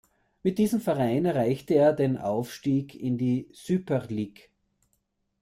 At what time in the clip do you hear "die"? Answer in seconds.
3.19-3.49